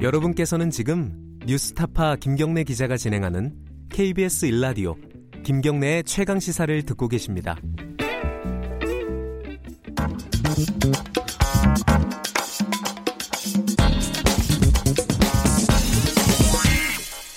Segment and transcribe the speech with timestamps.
[0.00, 1.12] 여러분께서는 지금
[1.46, 3.54] 뉴스타파 김경래 기자가 진행하는
[3.90, 4.96] KBS 일라디오
[5.44, 7.56] 김경래의 최강 시사를 듣고 계십니다.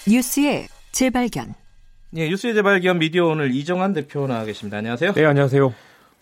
[0.07, 1.53] 뉴스의 재발견.
[2.15, 4.77] 예, 뉴스의 재발견 미디어 오늘 이정환 대표 나와 계십니다.
[4.77, 5.13] 안녕하세요.
[5.13, 5.73] 네, 안녕하세요.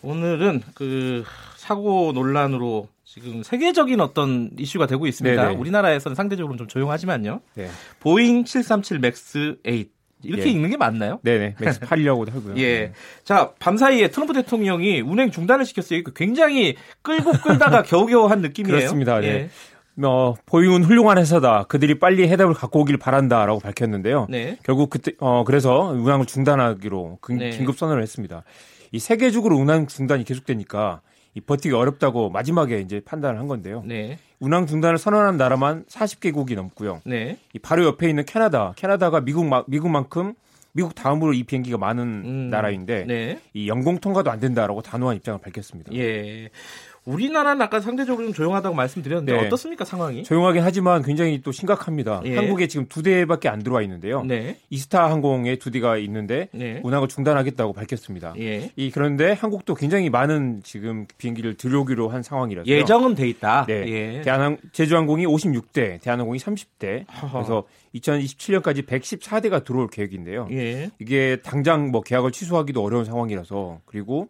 [0.02, 1.24] 오늘은 그
[1.64, 5.42] 사고 논란으로 지금 세계적인 어떤 이슈가 되고 있습니다.
[5.42, 5.56] 네네.
[5.56, 7.40] 우리나라에서는 상대적으로 좀 조용하지만요.
[7.56, 7.70] 네.
[8.02, 9.86] 보잉 737 맥스 8
[10.24, 10.50] 이렇게 예.
[10.50, 11.20] 읽는 게 맞나요?
[11.24, 11.56] 네네.
[11.62, 12.56] 맥스 8이라고도 하고요.
[12.58, 12.80] 예.
[12.80, 12.94] 네.
[13.24, 16.04] 자, 밤 사이에 트럼프 대통령이 운행 중단을 시켰어요.
[16.14, 18.80] 굉장히 끌고 끌다가 겨우겨우 한 느낌이에요.
[18.80, 19.22] 그렇습니다.
[19.22, 19.28] 네.
[19.28, 19.50] 예.
[20.06, 21.64] 어, 보잉은 훌륭한 회사다.
[21.70, 24.28] 그들이 빨리 해답을 갖고 오길 바란다라고 밝혔는데요.
[24.30, 24.58] 네.
[24.64, 27.52] 결국 그때 어 그래서 운항을 중단하기로 네.
[27.52, 28.44] 긴급 선언을 했습니다.
[28.92, 31.02] 이 세계적으로 운항 중단이 계속되니까
[31.36, 33.84] 이 버티기 어렵다고 마지막에 이제 판단을 한 건데요.
[33.86, 34.20] 네.
[34.40, 37.02] 운항 중단을 선언한 나라만 40개국이 넘고요.
[37.06, 37.38] 네.
[37.54, 40.34] 이 바로 옆에 있는 캐나다, 캐나다가 미국 미국만큼
[40.74, 43.40] 미국 다음으로 이 비행기가 많은 음, 나라인데 네.
[43.54, 45.94] 이 영공 통과도 안 된다라고 단호한 입장을 밝혔습니다.
[45.94, 46.50] 예.
[47.06, 49.46] 우리나라는 아까 상대적으로 좀 조용하다고 말씀드렸는데 네.
[49.46, 50.24] 어떻습니까 상황이?
[50.24, 52.22] 조용하긴 하지만 굉장히 또 심각합니다.
[52.26, 52.36] 예.
[52.36, 54.24] 한국에 지금 두 대밖에 안 들어와 있는데요.
[54.24, 54.58] 네.
[54.70, 56.80] 이스타 항공에 두 대가 있는데 네.
[56.84, 58.34] 운항을 중단하겠다고 밝혔습니다.
[58.40, 58.72] 예.
[58.76, 63.66] 이 그런데 한국도 굉장히 많은 지금 비행기를 들여오기로 한 상황이라서 예정은 돼 있다.
[63.68, 63.86] 네.
[63.88, 64.22] 예.
[64.22, 67.06] 대한항 제주항공이 56대, 대한항공이 30대.
[67.22, 67.40] 허허.
[67.40, 67.64] 그래서
[67.96, 70.48] 2027년까지 114대가 들어올 계획인데요.
[70.52, 70.90] 예.
[71.00, 74.30] 이게 당장 뭐 계약을 취소하기도 어려운 상황이라서 그리고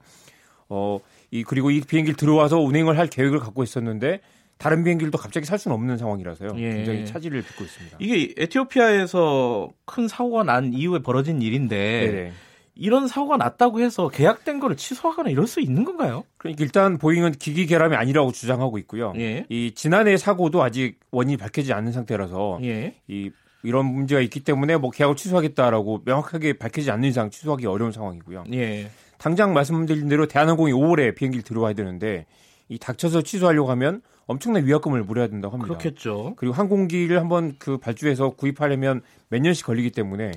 [0.70, 1.00] 어,
[1.34, 4.22] 이 그리고 이 비행기를 들어와서 운행을 할 계획을 갖고 있었는데
[4.60, 6.52] 다른 비행기를 또 갑자기 살 수는 없는 상황이라서요.
[6.58, 6.70] 예.
[6.70, 7.98] 굉장히 차질을 빚고 있습니다.
[8.00, 12.32] 이게 에티오피아에서 큰 사고가 난 이후에 벌어진 일인데 네네.
[12.76, 16.24] 이런 사고가 났다고 해서 계약된 거를 취소하거나 이럴 수 있는 건가요?
[16.38, 19.14] 그러니까 일단 보잉은 기기 결함이 아니라고 주장하고 있고요.
[19.18, 19.48] 예.
[19.50, 22.94] 이 지난해 사고도 아직 원인이 밝혀지지 않는 상태라서 예.
[23.08, 23.32] 이
[23.64, 28.44] 이런 문제가 있기 때문에 뭐 계약을 취소하겠다라고 명확하게 밝히지 않는 이상 취소하기 어려운 상황이고요.
[28.54, 28.92] 예.
[29.18, 32.26] 당장 말씀드린 대로 대한항공이 5월에 비행기를 들어와야 되는데
[32.68, 35.78] 이 닥쳐서 취소하려고 하면 엄청난 위약금을 물어야 된다고 합니다.
[35.78, 36.34] 그렇겠죠.
[36.38, 40.32] 그리고 항공기를 한번 그 발주해서 구입하려면 몇 년씩 걸리기 때문에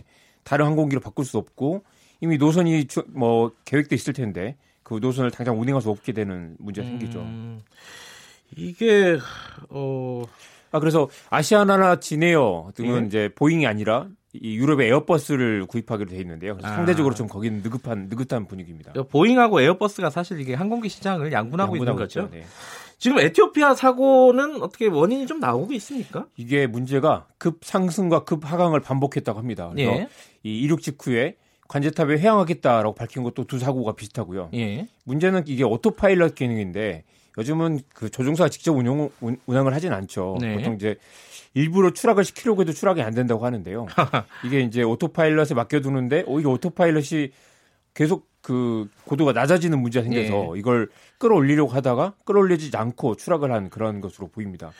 [0.44, 1.84] 다른 항공기로 바꿀 수 없고
[2.20, 7.20] 이미 노선이 뭐 계획돼 있을 텐데 그 노선을 당장 운행할 수 없게 되는 문제가 생기죠.
[7.20, 7.62] 음,
[8.56, 9.18] 이게
[9.68, 10.22] 어.
[10.76, 13.06] 아 그래서 아시아나나 진에어 등은 예?
[13.06, 16.58] 이제 보잉이 아니라 이 유럽의 에어버스를 구입하기로 돼 있는데요.
[16.62, 16.68] 아.
[16.68, 18.92] 상대적으로 좀 거기는 느긋한 느긋한 분위기입니다.
[19.10, 22.28] 보잉하고 에어버스가 사실 이게 항공기 시장을 양분하고, 양분하고 있는 거죠.
[22.30, 22.44] 네.
[22.98, 26.26] 지금 에티오피아 사고는 어떻게 원인이 좀 나오고 있습니까?
[26.36, 29.70] 이게 문제가 급 상승과 급 하강을 반복했다고 합니다.
[29.72, 30.08] 그래서 예.
[30.42, 31.36] 이 이륙 직후에
[31.68, 34.50] 관제탑에 회항하겠다라고 밝힌 것도 두 사고가 비슷하고요.
[34.54, 34.88] 예.
[35.04, 37.04] 문제는 이게 autopilot 기능인데
[37.38, 39.10] 요즘은 그 조종사가 직접 운영
[39.46, 40.38] 운항을 하진 않죠.
[40.40, 40.56] 네.
[40.56, 40.96] 보통 이제
[41.54, 43.86] 일부러 추락을 시키려고 해도 추락이 안 된다고 하는데요.
[44.44, 47.30] 이게 이제 autopilot에 맡겨두는데 오히려 autopilot이
[47.94, 50.58] 계속 그 고도가 낮아지는 문제가 생겨서 예.
[50.58, 50.88] 이걸
[51.18, 54.70] 끌어올리려고 하다가 끌어올리지 않고 추락을 한 그런 것으로 보입니다.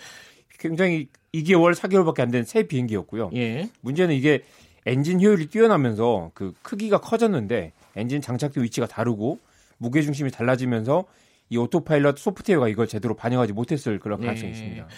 [0.59, 3.31] 굉장히 2개월, 4개월밖에 안 된 새 비행기였고요.
[3.35, 3.69] 예.
[3.81, 4.43] 문제는 이게
[4.87, 9.39] 엔진 효율이 뛰어나면서 그 크기가 커졌는데 엔진 장착대 위치가 다르고
[9.79, 11.05] 무게 중심이 달라지면서
[11.49, 14.55] 이 autopilot 소프트웨어가 이걸 제대로 반영하지 못했을 그런 가능성이 예.
[14.55, 14.89] 있습니다.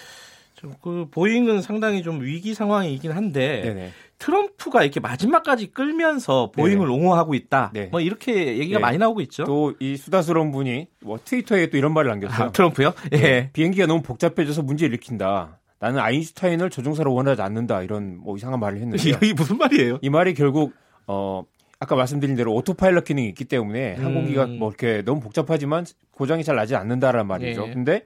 [0.81, 3.91] 그 보잉은 상당히 좀 위기 상황이긴 한데 네네.
[4.19, 6.99] 트럼프가 이렇게 마지막까지 끌면서 보잉을 네네.
[6.99, 7.71] 옹호하고 있다.
[7.73, 7.87] 네.
[7.93, 8.83] 뭐 이렇게 얘기가 네.
[8.83, 9.45] 많이 나오고 있죠.
[9.45, 12.49] 또 이 수다스러운 분이 뭐 트위터에 또 이런 말을 남겼어요.
[12.49, 12.93] 아, 트럼프요?
[13.13, 13.17] 예.
[13.17, 13.51] 네.
[13.53, 15.61] 비행기가 너무 복잡해져서 문제를 일으킨다.
[15.79, 17.83] 나는 아인슈타인을 조종사로 원하지 않는다.
[17.83, 19.99] 이런 뭐 이상한 말을 했는데 이게 무슨 말이에요?
[20.03, 20.73] 이 말이 결국
[21.07, 21.45] 어
[21.81, 24.05] 아까 말씀드린 대로 autopilot 기능이 있기 때문에 음.
[24.05, 27.67] 항공기가 뭐 이렇게 너무 복잡하지만 고장이 잘 나지 않는다라는 말이죠.
[27.69, 27.73] 예.
[27.73, 28.05] 근데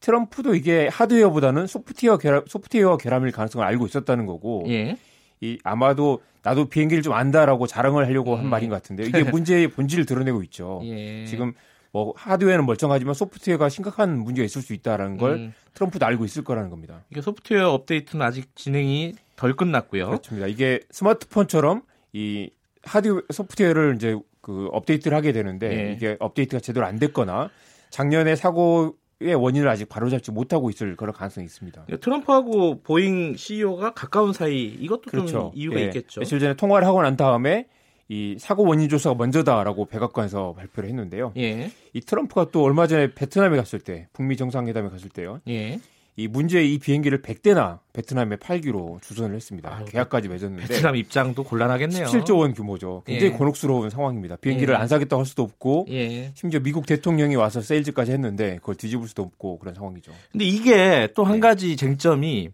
[0.00, 4.96] 트럼프도 이게 하드웨어보다는 소프트웨어 결함, 소프트웨어 결함일 가능성을 알고 있었다는 거고 예.
[5.40, 8.50] 이 아마도 나도 비행기를 좀 안다라고 자랑을 하려고 한 음.
[8.50, 10.80] 말인 것 같은데 이게 문제의 본질을 드러내고 있죠.
[10.84, 11.24] 예.
[11.24, 11.52] 지금
[11.90, 15.54] 뭐 하드웨어는 멀쩡하지만 소프트웨어가 심각한 문제가 있을 수 있다라는 걸 음.
[15.74, 17.02] 트럼프도 알고 있을 거라는 겁니다.
[17.10, 20.06] 이게 소프트웨어 업데이트는 아직 진행이 덜 끝났고요.
[20.06, 20.46] 그렇습니다.
[20.46, 21.82] 이게 스마트폰처럼
[22.12, 22.50] 이
[22.84, 25.92] 하드웨어 소프트웨어를 이제 그 업데이트를 하게 되는데 예.
[25.92, 27.50] 이게 업데이트가 제대로 안 됐거나
[27.90, 31.86] 작년에 사고 의 원인을 아직 바로잡지 못하고 있을 그런 가능성이 있습니다.
[32.00, 35.26] 트럼프하고 보잉 CEO가 가까운 사이 이것도 그렇죠.
[35.26, 35.84] 좀 이유가 예.
[35.84, 36.20] 있겠죠.
[36.20, 37.66] 며칠 전에 통화를 하고 난 다음에
[38.08, 41.32] 이 사고 원인 조사가 먼저다라고 백악관에서 발표를 했는데요.
[41.36, 41.70] 예.
[41.92, 45.40] 이 트럼프가 또 얼마 전에 베트남에 갔을 때 북미 정상회담에 갔을 때요.
[45.48, 45.78] 예.
[46.16, 49.74] 이 문제의 이 비행기를 100대나 베트남에 팔기로 주선을 했습니다.
[49.74, 52.06] 아유, 계약까지 맺었는데 베트남 입장도 곤란하겠네요.
[52.06, 53.02] 17조 원 규모죠.
[53.04, 53.36] 굉장히 예.
[53.36, 54.36] 곤혹스러운 상황입니다.
[54.36, 54.78] 비행기를 예.
[54.78, 56.30] 안 사겠다고 할 수도 없고 예.
[56.34, 60.12] 심지어 미국 대통령이 와서 세일즈까지 했는데 그걸 뒤집을 수도 없고 그런 상황이죠.
[60.30, 61.40] 근데 이게 또한 네.
[61.40, 62.50] 가지 쟁점이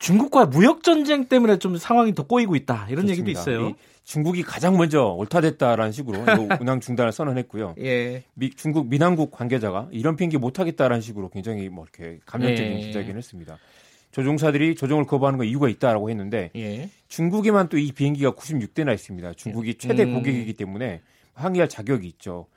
[0.00, 3.12] 중국과 무역 전쟁 때문에 좀 상황이 더 꼬이고 있다 이런 그렇습니다.
[3.12, 3.74] 얘기도 있어요.
[4.10, 6.18] 중국이 가장 먼저 옳다됐다라는 식으로
[6.60, 7.76] 운항 중단을 선언했고요.
[7.78, 8.24] 예.
[8.34, 12.86] 미, 중국 민항국 관계자가 이런 비행기 못하겠다라는 식으로 굉장히 뭐 이렇게 감정적인 예.
[12.86, 13.56] 기자회견을 했습니다.
[14.10, 16.90] 조종사들이 조종을 거부하는 건 이유가 있다라고 했는데 예.
[17.06, 19.34] 중국에만 또 이 비행기가 96대나 있습니다.
[19.34, 20.14] 중국이 최대 음.
[20.14, 21.02] 고객이기 때문에
[21.34, 22.48] 항의할 자격이 있죠.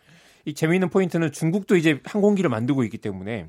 [0.46, 3.46] 이 재미있는 포인트는 중국도 이제 항공기를 만들고 있기 때문에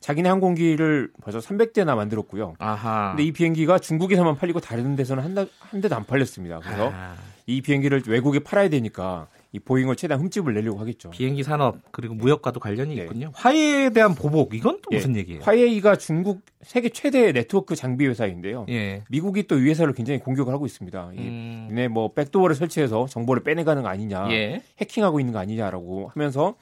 [0.00, 2.54] 자기네 항공기를 벌써 300대나 만들었고요.
[2.58, 3.10] 아하.
[3.12, 6.60] 근데 이 비행기가 중국에서만 팔리고 다른 데서는 한, 한 대도 안 팔렸습니다.
[6.60, 7.14] 그래서 아.
[7.46, 11.10] 이 비행기를 외국에 팔아야 되니까 이 보잉을 최대한 흠집을 내려고 하겠죠.
[11.10, 13.02] 비행기 산업 그리고 무역과도 관련이 네.
[13.02, 13.30] 있군요.
[13.34, 14.96] 화웨이에 대한 보복 이건 또 예.
[14.96, 15.42] 무슨 얘기예요?
[15.42, 18.66] 화웨이가 중국 세계 최대 네트워크 장비 회사인데요.
[18.70, 19.04] 예.
[19.10, 21.10] 미국이 또 이 회사를 굉장히 공격을 하고 있습니다.
[21.16, 21.68] 음.
[21.70, 24.62] 이네 뭐 backdoor를 설치해서 정보를 빼내가는 거 아니냐, 예.
[24.80, 26.56] 해킹하고 있는 거 아니냐라고 하면서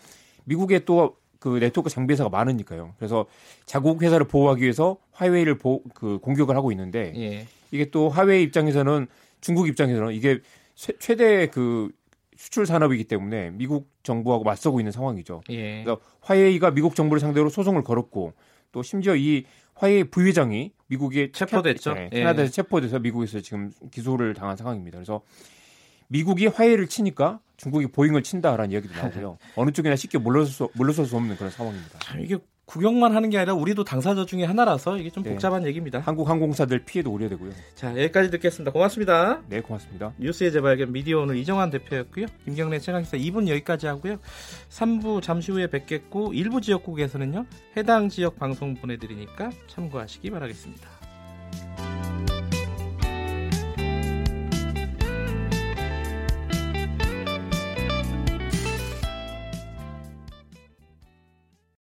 [0.44, 2.94] 미국에 또 그 네트워크 장비 회사가 많으니까요.
[2.99, 3.27] 그래서
[3.67, 7.47] 자국 회사를 보호하기 위해서 화웨이를 보, 그 공격을 하고 있는데 예.
[7.73, 9.09] 이게 또 화웨이 입장에서는
[9.41, 10.39] 중국 입장에서는 이게
[10.77, 11.91] 최대 그
[12.37, 15.43] 수출 산업이기 때문에 미국 정부하고 맞서고 있는 상황이죠.
[15.50, 15.83] 예.
[15.83, 18.35] 그래서 화웨이가 미국 정부를 상대로 소송을 걸었고
[18.71, 19.44] 또 심지어 이
[19.75, 21.94] 화웨이 부회장이 미국에 체포됐죠.
[21.94, 22.53] 네, 캐나다에서 예.
[22.53, 24.99] 체포돼서 미국에서 지금 기소를 당한 상황입니다.
[24.99, 25.23] 그래서
[26.12, 29.38] 미국이 화웨이를 치니까 중국이 보잉을 친다라는 이야기도 나오고요.
[29.56, 31.99] 어느 쪽이나 쉽게 물러설 수, 물러설 수 없는 그런 상황입니다.
[32.20, 32.37] 이게
[32.67, 35.31] 구경만 하는 게 아니라 우리도 당사자 중에 하나라서 이게 좀 네.
[35.31, 35.69] 복잡한 네.
[35.69, 36.00] 얘기입니다.
[36.00, 37.53] 한국 항공사들 피해도 우려되고요.
[37.75, 38.73] 자 여기까지 듣겠습니다.
[38.73, 39.43] 고맙습니다.
[39.49, 40.12] 네 고맙습니다.
[40.19, 42.26] 뉴스의 재발견 미디어 오늘 이정환 대표였고요.
[42.44, 44.19] 김경래 최강시사 2분 여기까지 하고요.
[44.69, 47.47] 3부 잠시 후에 뵙겠고 일부 지역국에서는요.
[47.76, 51.12] 해당 지역 방송 보내드리니까 참고하시기 바라겠습니다.